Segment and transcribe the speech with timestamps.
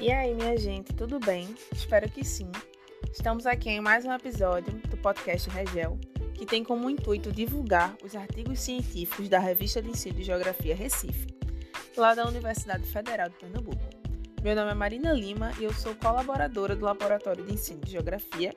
[0.00, 1.54] E aí, minha gente, tudo bem?
[1.70, 2.50] Espero que sim.
[3.12, 5.98] Estamos aqui em mais um episódio do podcast Regel,
[6.32, 11.26] que tem como intuito divulgar os artigos científicos da Revista de Ensino de Geografia Recife,
[11.98, 13.82] lá da Universidade Federal de Pernambuco.
[14.42, 18.54] Meu nome é Marina Lima e eu sou colaboradora do Laboratório de Ensino de Geografia,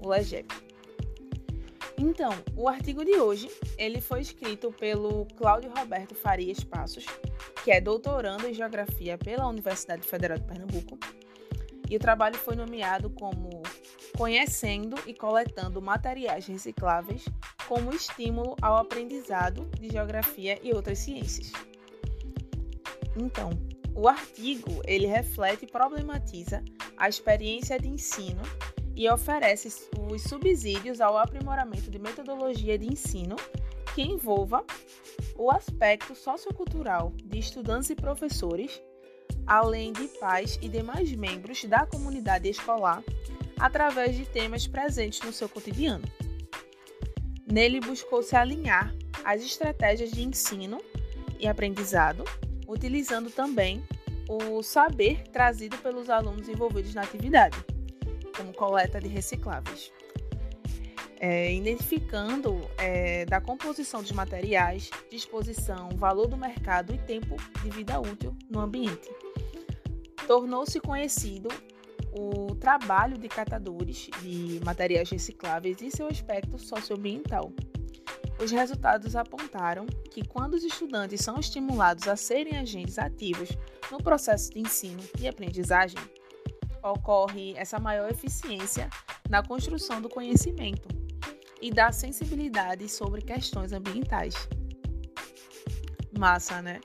[0.00, 0.54] o LEGEP.
[1.98, 7.06] Então, o artigo de hoje, ele foi escrito pelo Cláudio Roberto Farias Passos,
[7.66, 10.96] que é doutorando em Geografia pela Universidade Federal de Pernambuco.
[11.90, 13.60] E o trabalho foi nomeado como
[14.16, 17.24] Conhecendo e Coletando Materiais Recicláveis
[17.66, 21.50] como Estímulo ao Aprendizado de Geografia e Outras Ciências.
[23.16, 23.50] Então,
[23.96, 26.62] o artigo ele reflete e problematiza
[26.96, 28.42] a experiência de ensino
[28.94, 33.34] e oferece os subsídios ao aprimoramento de metodologia de ensino
[33.96, 34.62] que envolva
[35.38, 38.78] o aspecto sociocultural de estudantes e professores,
[39.46, 43.02] além de pais e demais membros da comunidade escolar,
[43.58, 46.04] através de temas presentes no seu cotidiano.
[47.50, 48.94] Nele buscou-se alinhar
[49.24, 50.78] as estratégias de ensino
[51.40, 52.22] e aprendizado,
[52.68, 53.82] utilizando também
[54.28, 57.56] o saber trazido pelos alunos envolvidos na atividade,
[58.36, 59.90] como coleta de recicláveis
[61.18, 67.98] é, identificando é, da composição dos materiais, disposição, valor do mercado e tempo de vida
[68.00, 69.08] útil no ambiente.
[70.26, 71.48] Tornou-se conhecido
[72.12, 77.52] o trabalho de catadores de materiais recicláveis e seu aspecto socioambiental.
[78.42, 83.48] Os resultados apontaram que, quando os estudantes são estimulados a serem agentes ativos
[83.90, 85.98] no processo de ensino e aprendizagem,
[86.82, 88.88] ocorre essa maior eficiência
[89.28, 90.88] na construção do conhecimento,
[91.66, 94.48] e da sensibilidade sobre questões ambientais.
[96.16, 96.80] Massa, né?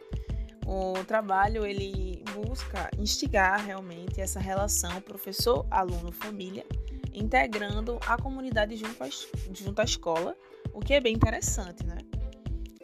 [0.65, 6.65] O trabalho ele busca instigar realmente essa relação professor, aluno, família,
[7.13, 9.07] integrando a comunidade junto à,
[9.53, 10.35] junto à escola,
[10.73, 11.99] o que é bem interessante, né?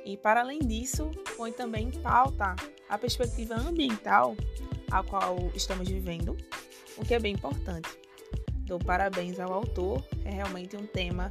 [0.06, 2.56] E para além disso, põe também em pauta
[2.88, 4.38] a perspectiva ambiental
[4.91, 6.38] a qual estamos vivendo,
[6.96, 7.90] o que é bem importante.
[8.68, 11.29] Dou parabéns ao autor, é realmente um tema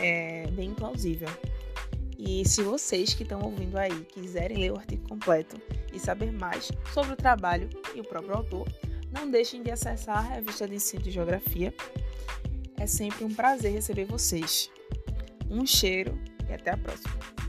[0.00, 1.28] é, bem plausível.
[2.18, 5.60] E se vocês que estão ouvindo aí quiserem ler o artigo completo
[5.92, 8.66] e saber mais sobre o trabalho e o próprio autor,
[9.12, 11.74] não deixem de acessar a revista de ensino de geografia.
[12.78, 14.70] É sempre um prazer receber vocês.
[15.50, 16.18] Um cheiro
[16.48, 17.45] e até a próxima.